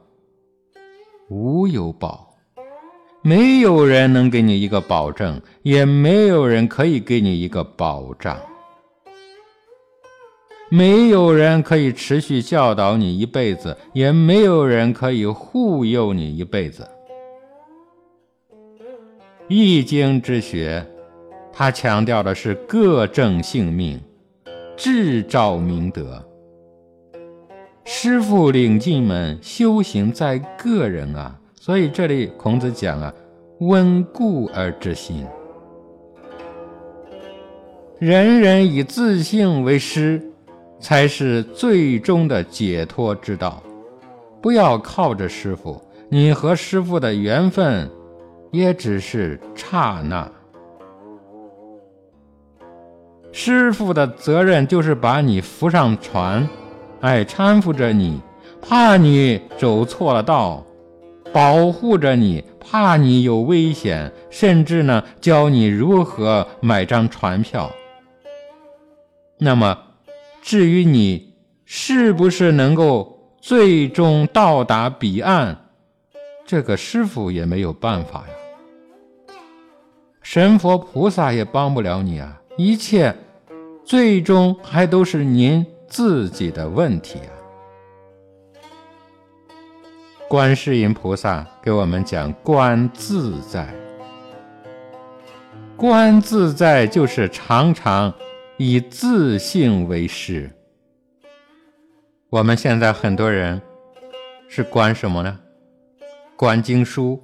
[1.30, 2.34] 无有宝，
[3.22, 8.38] 没有人能给你一个保证，也没有人可以给你一个保障。
[10.70, 16.88] 没有人可以持续教导你一辈子，也没有人可以护佑你一辈子。
[19.48, 20.86] 易经之学，
[21.52, 24.00] 它强调的是各正性命。
[24.76, 26.24] 智照明德，
[27.86, 31.40] 师傅领进门，修行在个人啊。
[31.54, 33.14] 所以这里孔子讲啊，
[33.60, 35.26] 温故而知新，
[38.00, 40.20] 人人以自性为师，
[40.80, 43.62] 才是最终的解脱之道。
[44.42, 45.80] 不要靠着师傅，
[46.10, 47.88] 你和师傅的缘分
[48.54, 50.32] 也只是刹那。
[53.32, 56.48] 师傅的责任就是把你扶上船，
[57.02, 58.22] 哎，搀扶着你，
[58.62, 60.64] 怕你走错了道，
[61.34, 67.72] 保护着你，怕你有危险，甚至呢，教你如何买张船票。
[69.40, 69.76] 那么，
[70.44, 71.34] 至于你
[71.66, 75.58] 是不是能够最终到达彼岸，
[76.46, 78.34] 这个师傅也没有办法呀，
[80.24, 82.42] 神佛菩萨也帮不了你啊。
[82.58, 83.14] 一切，
[83.84, 87.32] 最终还都是您自己的问题啊！
[90.30, 93.68] 观世音菩萨给我们讲“观自在”，
[95.76, 98.14] 观自在就是常常
[98.58, 100.50] 以自性为师。
[102.30, 103.62] 我们现在很多人
[104.48, 105.40] 是观什么呢？
[106.36, 107.22] 观经书，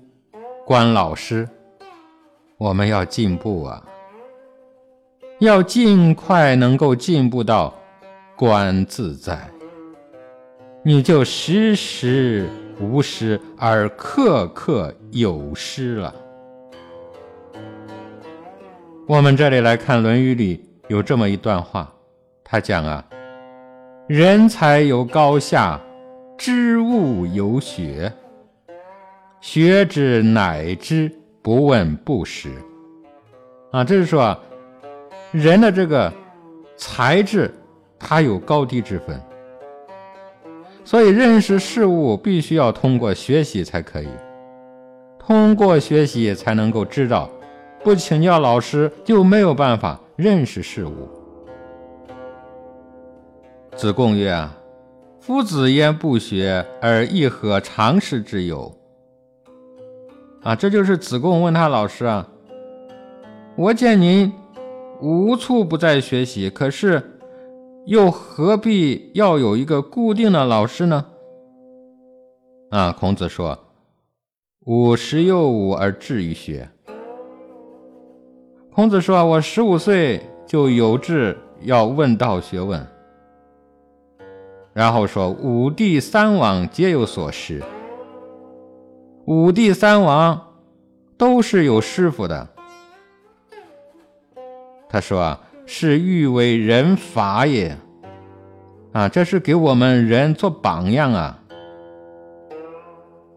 [0.66, 1.48] 观老师。
[2.60, 3.82] 我们要进步啊！
[5.39, 7.74] 要尽快能够进步到
[8.36, 9.50] 观自在，
[10.84, 12.50] 你就时时
[12.82, 16.13] 无失而刻刻有失了。
[19.08, 21.89] 我们这里来看《论语》里有这么一段话，
[22.43, 23.06] 他讲啊
[24.06, 25.80] ：“人才有高下，
[26.38, 28.12] 知物有学。
[29.39, 31.10] 学之乃知，
[31.41, 32.49] 不问不识。”
[33.71, 34.39] 啊，这是说啊。
[35.32, 36.12] 人的这个
[36.75, 37.54] 才智，
[37.99, 39.21] 它有高低之分，
[40.84, 44.08] 所以认识事物必须要通过学习才可以。
[45.19, 47.30] 通过学习才能够知道，
[47.84, 51.08] 不请教老师就没有办法认识事物。
[53.75, 54.58] 子贡曰：“啊，
[55.19, 58.75] 夫子焉不学而亦何常识之有？”
[60.41, 62.28] 啊，这就是子贡问他老师啊，
[63.56, 64.32] 我见您。
[65.02, 67.02] 无处不在学习，可是
[67.86, 71.06] 又何必要有一个固定的老师呢？
[72.69, 73.58] 啊，孔子说
[74.67, 76.67] ：“五十有五而志于学。”
[78.75, 82.86] 孔子说：“我十五岁就有志要问道学问。”
[84.75, 87.63] 然后说：“五帝三王皆有所师。”
[89.30, 90.56] 五帝三王
[91.15, 92.50] 都是有师傅的。
[94.89, 95.38] 他说：“，
[95.68, 97.78] 是欲为人法也，
[98.91, 101.39] 啊，这是给我们人做榜样啊。”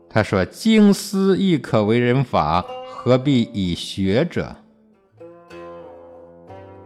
[0.08, 4.56] 他说：“经思亦可为人法，何必以学者？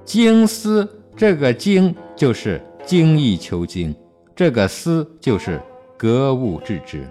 [0.04, 3.94] 经思这个经就是精益求精，
[4.34, 5.62] 这个思就是
[5.96, 7.08] 格物致知，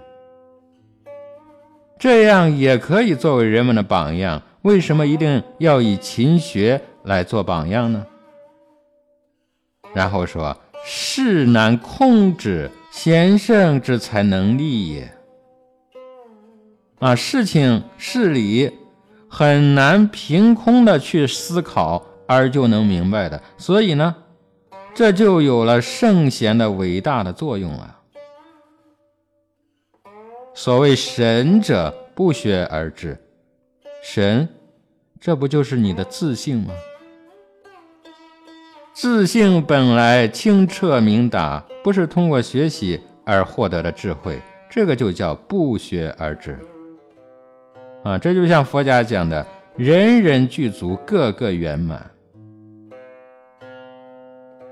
[1.98, 4.42] 这样也可以作为人们的榜样。
[4.62, 8.04] 为什么一定要以勤学？”来做榜样呢？
[9.94, 15.08] 然后说：“事难控制，先生之才能立也。”
[16.98, 18.72] 啊，事情事理
[19.28, 24.16] 很难凭空的去思考而就能明白的，所以呢，
[24.92, 28.00] 这就有了圣贤的伟大的作用啊。
[30.58, 33.14] 所谓神者不学而知，
[34.02, 34.48] 神，
[35.20, 36.72] 这不就是你的自信吗？
[38.94, 44.40] 自信本来清澈明达，不是通过学习而获得的智慧，
[44.70, 46.58] 这个就叫不学而知。
[48.02, 49.46] 啊，这就像佛家讲的
[49.76, 52.10] “人人具足，个个圆满”。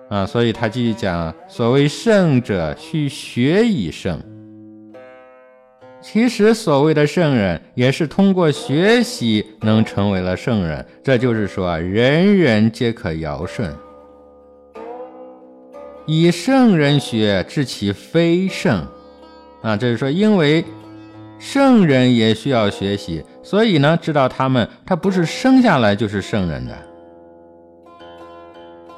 [0.09, 4.18] 啊，所以他继续讲：“所谓圣者，须学以圣。”
[6.07, 10.84] 其实，所谓的圣人，也是通过学习能成为了圣人。
[11.02, 13.74] 这就是说，人人皆可尧舜。
[16.05, 18.86] 以圣人学，知其非圣。
[19.62, 20.62] 啊，这是说，因为
[21.38, 26.76] 圣人也需要学习，所以呢，知道他们，他不是生下来就是圣人的。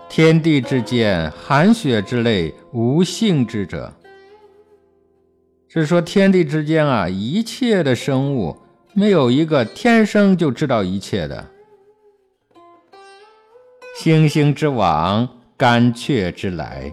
[0.08, 3.92] 天地之间，寒雪之类，无性之者。
[5.80, 8.56] 是说天地之间啊，一切的生物
[8.94, 11.44] 没有一个天生就知道一切的。
[13.98, 16.92] 星星之往，干雀之来，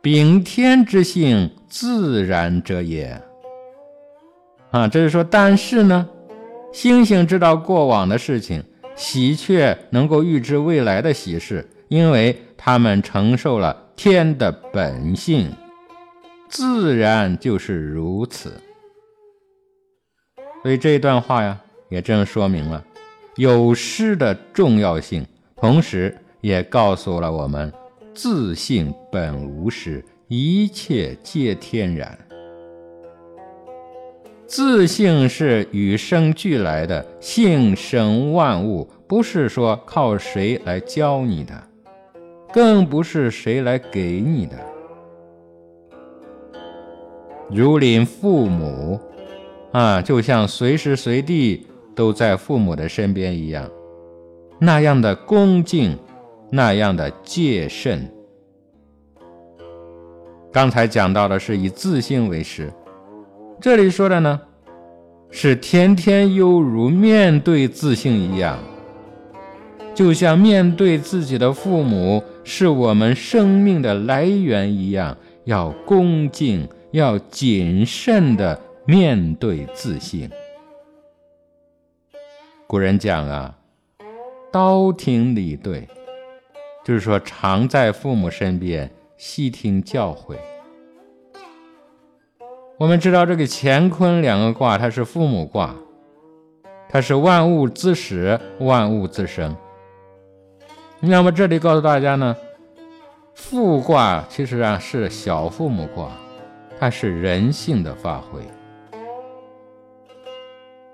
[0.00, 3.20] 秉天之性，自然者也。
[4.70, 6.08] 啊，这是说，但是呢，
[6.72, 8.62] 星星知道过往的事情，
[8.96, 15.48] 喜鹊能够预知未来的喜事，因为他们承受了天的本性。
[16.56, 18.60] 自然就是如此，
[20.62, 22.84] 所以这一段话呀，也正说明了
[23.34, 25.26] 有失的重要性，
[25.56, 27.72] 同时也告诉了我们
[28.14, 32.16] 自性本无失，一切皆天然。
[34.46, 41.68] 自性是与生俱来的，性生万物，不是说靠谁来教你的，
[42.52, 44.56] 更不是谁来给你的。
[47.50, 48.98] 如临父母，
[49.72, 53.70] 啊，就像随时随地都在父母的身边一样，
[54.58, 55.96] 那样的恭敬，
[56.50, 58.10] 那样的戒慎。
[60.52, 62.72] 刚才讲到的是以自信为师，
[63.60, 64.40] 这里说的呢，
[65.30, 68.58] 是天天犹如面对自信一样，
[69.94, 76.66] 就像面对自己的父母是我们生命的来源一样，要恭敬。
[76.94, 80.30] 要谨慎的面对自信。
[82.68, 83.58] 古人讲啊，
[84.52, 85.88] 刀听理对，
[86.84, 90.36] 就是说常在父母身边，细听教诲。
[92.78, 95.74] 我们知道这个乾坤两个卦，它是父母卦，
[96.88, 99.56] 它是万物自始，万物自生。
[101.00, 102.36] 那么这里告诉大家呢，
[103.34, 106.08] 父卦其实啊是小父母卦。
[106.84, 108.42] 它是人性的发挥，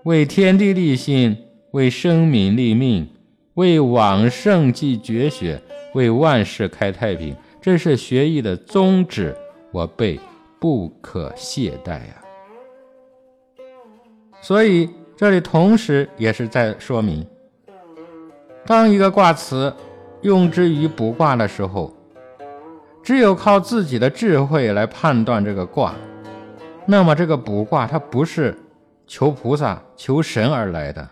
[0.04, 1.36] 为天地立心，
[1.72, 3.12] 为生民立命，
[3.54, 5.60] 为往圣继绝学，
[5.94, 9.36] 为万世开太平，这是学艺的宗旨，
[9.72, 10.20] 我辈
[10.60, 12.22] 不可懈怠呀。
[14.40, 17.26] 所以这里同时也是在说明，
[18.64, 19.74] 当一个卦辞
[20.22, 21.92] 用之于卜卦的时候。
[23.02, 25.94] 只有靠自己的智慧来判断这个卦，
[26.86, 28.56] 那么这个卜卦它不是
[29.06, 31.08] 求菩萨、求神而来的，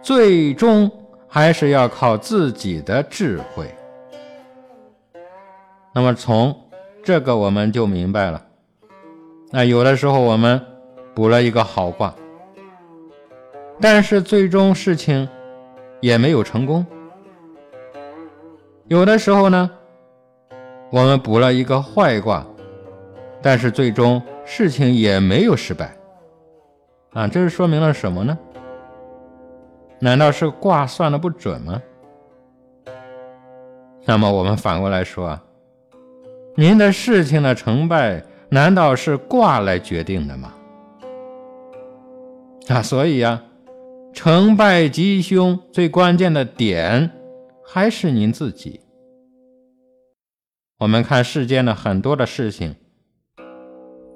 [0.00, 0.90] 最终
[1.28, 3.66] 还是要靠自己的智慧。
[5.92, 6.56] 那么从
[7.02, 8.46] 这个我们就明白了，
[9.50, 10.60] 那有的时候我们
[11.12, 12.14] 卜了一个好卦，
[13.80, 15.28] 但是最终事情
[16.00, 16.86] 也没有成功。
[18.86, 19.70] 有的时候呢。
[20.90, 22.44] 我们卜了一个坏卦，
[23.40, 25.96] 但是最终事情也没有失败，
[27.12, 28.36] 啊，这是说明了什么呢？
[30.00, 31.80] 难道是卦算的不准吗？
[34.04, 35.44] 那么我们反过来说啊，
[36.56, 40.52] 您的事情的成败难道是卦来决定的吗？
[42.68, 43.40] 啊，所以呀，
[44.12, 47.10] 成败吉凶最关键的点
[47.64, 48.80] 还是您自己。
[50.80, 52.74] 我们看世间的很多的事情，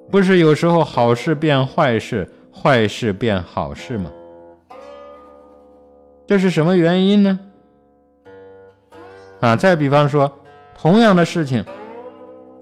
[0.09, 4.11] 不是有时候好事变坏事，坏事变好事吗？
[6.25, 7.39] 这是什么原因呢？
[9.41, 10.39] 啊，再比方说，
[10.75, 11.63] 同样的事情，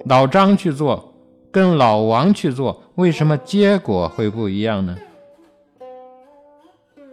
[0.04, 1.14] 老张去做，
[1.50, 4.98] 跟老王去做，为什么结果会不一样呢？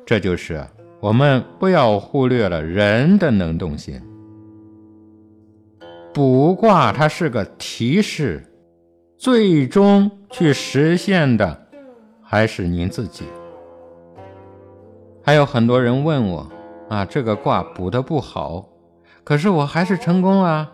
[0.05, 0.67] 这就是
[0.99, 4.03] 我们不要忽略了人的能动性。
[6.13, 8.45] 卜卦它是个提示，
[9.17, 11.67] 最终去实现的
[12.23, 13.25] 还是您自己。
[15.23, 16.51] 还有很多人问我
[16.89, 18.69] 啊，这个卦卜的不好，
[19.23, 20.73] 可是我还是成功啊。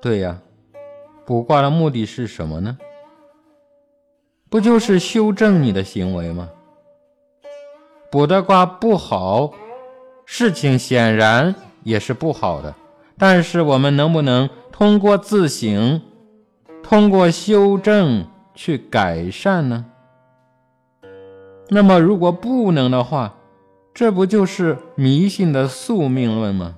[0.00, 0.38] 对呀，
[1.26, 2.78] 卜卦的目的是什么呢？
[4.48, 6.48] 不就是修正你的行为吗？
[8.12, 9.52] 卜的卦不好，
[10.24, 11.52] 事情显然
[11.82, 12.72] 也是不好的。
[13.16, 16.00] 但是我们能不能通过自省，
[16.82, 19.84] 通过修正去改善呢？
[21.68, 23.36] 那么如果不能的话，
[23.94, 26.76] 这不就是迷信的宿命论吗？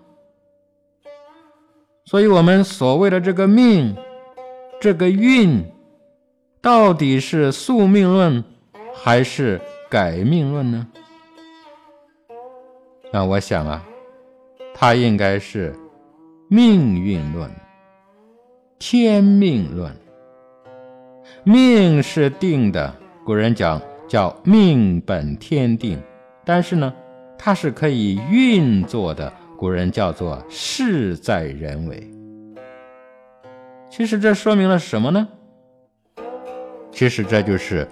[2.05, 3.97] 所以，我们所谓的这个命，
[4.81, 5.65] 这个运，
[6.61, 8.45] 到底是宿命论
[8.95, 10.87] 还是改命论呢？
[13.13, 13.83] 那我想啊，
[14.75, 15.75] 它应该是
[16.49, 17.51] 命运论、
[18.79, 19.95] 天命论。
[21.45, 22.95] 命是定的，
[23.25, 26.01] 古人讲叫命本天定，
[26.45, 26.93] 但是呢。
[27.39, 32.11] 它是可以运作的，古人叫做事在人为。
[33.91, 35.29] 其实这说明了什么呢？
[36.91, 37.87] 其实这就是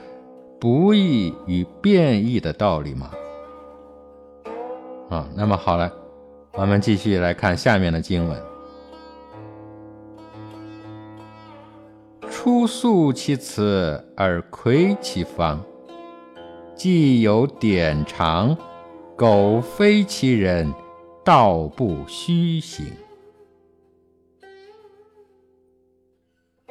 [0.59, 3.11] 不易与变异的道理嘛。
[5.11, 5.93] 啊，那么好了，
[6.57, 8.43] 我们继续来看下面的经文：
[12.31, 15.61] 初素其辞而窥其方，
[16.75, 18.57] 既有典常。
[19.17, 20.75] 苟非其人，
[21.25, 22.85] 道不虚行。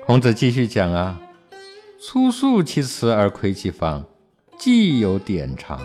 [0.06, 1.22] 孔子继续讲啊，
[2.02, 4.04] 粗素其辞而窥其方，
[4.60, 5.80] 既有典常。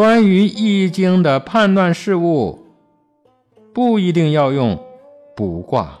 [0.00, 2.58] 关于易经的判断事物，
[3.74, 4.82] 不一定要用
[5.36, 6.00] 卜卦，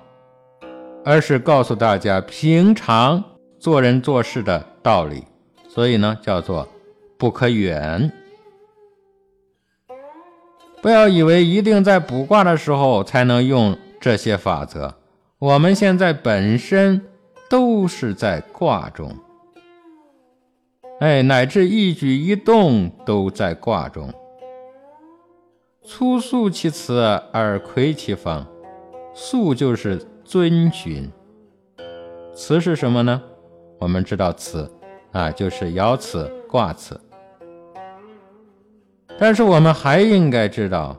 [1.04, 3.22] 而是告诉大家平常
[3.58, 5.24] 做人做事的道理。
[5.68, 6.66] 所以呢，叫做
[7.18, 8.10] 不可远。
[10.80, 14.94] 不要以为一定在卜卦的时候才能用这些法则，
[15.38, 17.02] 我们现在本身
[17.50, 19.14] 都是在卦中，
[21.00, 24.12] 哎，乃至一举一动都在卦中。
[25.82, 27.00] 粗素其辞
[27.32, 28.46] 而窥其方，
[29.14, 31.10] 素就是遵循，
[32.34, 33.22] 辞是什么呢？
[33.78, 34.70] 我们知道辞
[35.12, 37.00] 啊，就是爻辞、卦辞。
[39.18, 40.94] 但是我们还应该知道，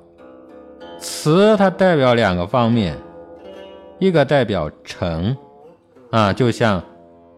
[0.97, 2.97] 辞它代表两个方面，
[3.99, 5.38] 一个代表诚，
[6.10, 6.84] 啊，就像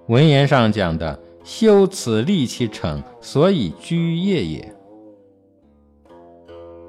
[0.07, 4.75] 文言上讲的“修此立其诚，所以居业也”。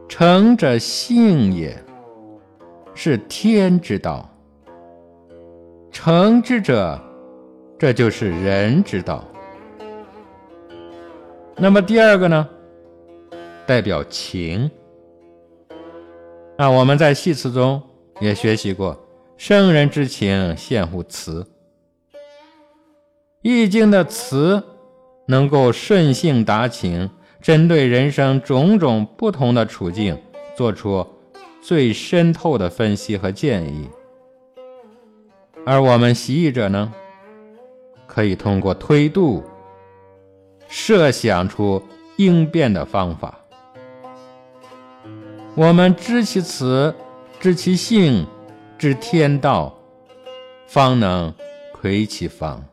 [0.08, 1.76] 诚者性也，
[2.94, 4.28] 是天之道；
[5.90, 7.00] 诚之者，
[7.78, 9.24] 这就是人之道。
[11.56, 12.48] 那么第二个呢？
[13.66, 14.70] 代表情。
[16.56, 17.82] 那我们在戏词中
[18.20, 18.96] 也学习过
[19.36, 21.44] “圣人之情，献乎辞”。
[23.46, 24.64] 易经的词
[25.26, 27.10] 能够顺性达情，
[27.42, 30.18] 针对人生种种不同的处境，
[30.56, 31.06] 做出
[31.60, 33.90] 最深透的分析和建议。
[35.66, 36.90] 而我们习艺者呢，
[38.06, 39.44] 可以通过推度，
[40.66, 41.82] 设想出
[42.16, 43.38] 应变的方法。
[45.54, 46.94] 我们知其辞，
[47.38, 48.26] 知其性，
[48.78, 49.78] 知天道，
[50.66, 51.34] 方能
[51.74, 52.64] 窥其方。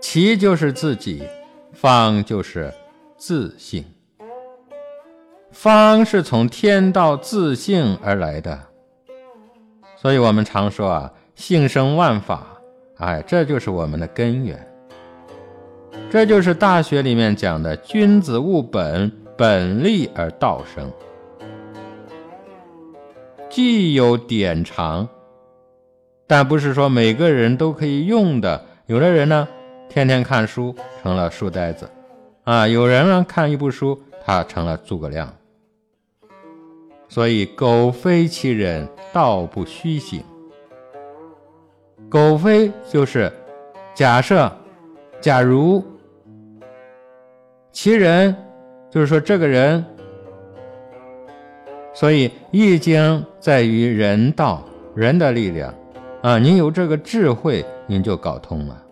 [0.00, 1.22] 其就是自己，
[1.72, 2.72] 方就是
[3.16, 3.84] 自性。
[5.50, 8.58] 方是从天道自性而来的，
[9.96, 12.46] 所以我们常说啊，性生万法，
[12.96, 14.66] 哎，这就是我们的根源。
[16.10, 19.10] 这就是《大学》里面讲的“君子务本”。
[19.40, 20.92] 本立而道生，
[23.48, 25.08] 既有典常，
[26.26, 28.62] 但不是说每个人都可以用的。
[28.84, 29.48] 有的人呢，
[29.90, 31.86] 天天看书成了书呆子，
[32.44, 35.30] 啊，有人呢看一部书，他成了诸葛亮。
[37.08, 40.22] 所以，苟非其人，道不虚行。
[42.08, 43.30] 苟非就是
[43.94, 44.50] 假设，
[45.20, 45.84] 假如
[47.72, 48.34] 其人。
[48.92, 49.84] 就是说，这个人，
[51.94, 53.00] 所以《易经》
[53.38, 54.64] 在于人道，
[54.96, 55.72] 人的力量
[56.22, 56.40] 啊！
[56.40, 58.84] 您有这个智慧，您就搞通了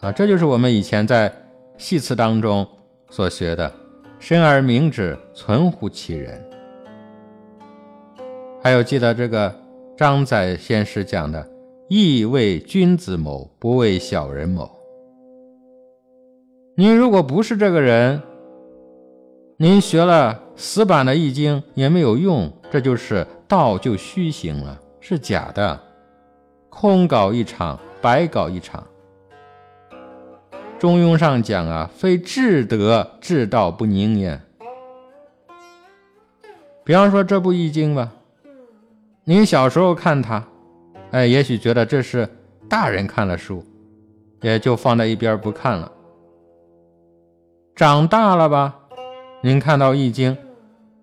[0.00, 0.12] 啊！
[0.12, 1.32] 这就是我们以前在
[1.78, 2.66] 戏词当中
[3.10, 3.72] 所学的
[4.20, 6.42] “生而明之，存乎其人”。
[8.62, 9.54] 还有记得这个
[9.96, 11.48] 张载先师讲的
[11.88, 14.70] “义为君子谋，不为小人谋”。
[16.76, 18.20] 您如果不是这个人，
[19.56, 25.80] 您学了死板的易经也没有用，这就是道就虚行了，是假的，
[26.68, 28.86] 空搞一场，白搞一场。
[30.78, 34.40] 中庸上讲啊，非至德至道不宁也。
[36.84, 38.12] 比方说这部易经吧，
[39.24, 40.46] 您小时候看它，
[41.10, 42.28] 哎，也许觉得这是
[42.68, 43.64] 大人看了书，
[44.42, 45.90] 也就放在一边不看了。
[47.74, 48.78] 长大了吧，
[49.42, 50.36] 您看到易经，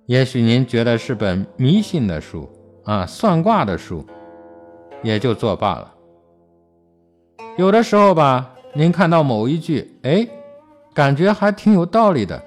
[0.06, 2.48] 也许您觉得是本迷信的书
[2.86, 4.06] 啊，算卦的书，
[5.02, 5.94] 也就作罢了。
[7.58, 10.28] 有的时候吧，您看到某一句，哎，
[10.96, 12.44] 感觉还挺有道理的，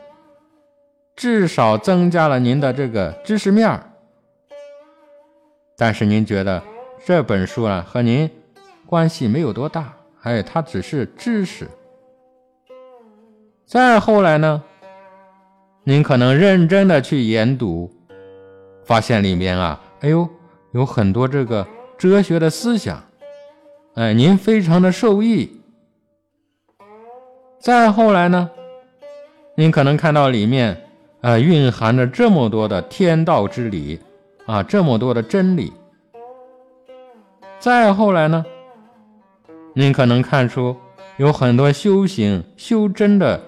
[1.15, 3.93] 至少增加了您的这个知识面儿。
[5.77, 6.61] 但是您觉得
[7.05, 8.29] 这本书啊和您
[8.87, 11.69] 关系没有多大，哎，它只是知识。
[13.65, 14.63] 再后来呢，
[15.85, 17.93] 您可能认真的去研读，
[18.85, 20.29] 发现里面啊，哎呦，
[20.73, 21.65] 有很多这个
[21.97, 23.05] 哲学的思想。
[23.95, 25.61] 哎，您非常的受益。
[27.59, 28.51] 再后来呢，
[29.57, 30.77] 您可能看到里面
[31.21, 33.99] 啊蕴含着这么多的天道之理
[34.47, 35.73] 啊，这么多的真理。
[37.59, 38.45] 再后来呢，
[39.75, 40.77] 您可能看出
[41.17, 43.41] 有很多修行修真的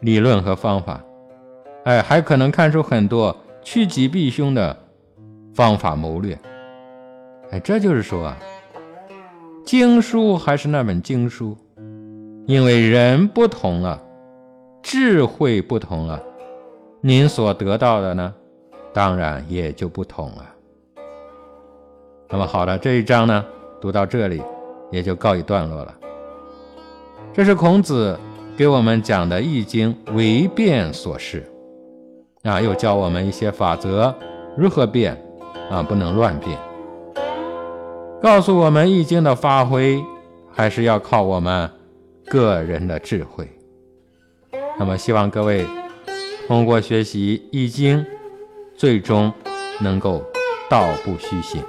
[0.00, 1.02] 理论和方法，
[1.84, 4.76] 哎，还可能看出很多趋吉避凶的
[5.52, 6.38] 方法谋略。
[7.50, 8.36] 哎，这就是说啊。
[9.64, 11.56] 经书还是那本经书，
[12.46, 13.98] 因为人不同了，
[14.82, 16.22] 智慧不同了，
[17.00, 18.34] 您所得到的呢，
[18.92, 20.44] 当然也就不同了。
[22.28, 23.42] 那么好了，这一章呢，
[23.80, 24.42] 读到这里
[24.90, 25.94] 也就告一段落了。
[27.32, 28.18] 这是孔子
[28.58, 31.50] 给我们讲的《易经》为变所示，
[32.42, 34.14] 啊，又教我们一些法则，
[34.54, 35.16] 如何变，
[35.70, 36.58] 啊，不能乱变。
[38.20, 40.04] 告诉我们，《易经》的发挥
[40.52, 41.70] 还是要靠我们
[42.26, 43.48] 个人的智慧。
[44.78, 45.66] 那么，希望各位
[46.48, 47.98] 通过学习《易经》，
[48.76, 49.32] 最终
[49.80, 50.24] 能够
[50.68, 51.62] 道不虚行。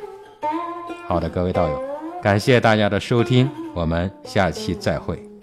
[1.08, 1.84] 好的，各位道友，
[2.22, 5.35] 感谢大家的收听，我们下期再会。